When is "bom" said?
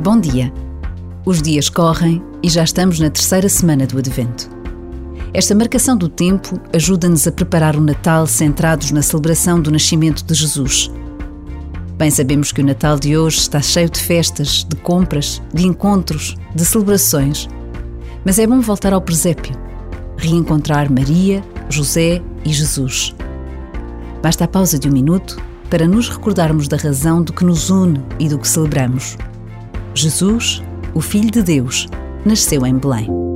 0.00-0.20, 18.46-18.60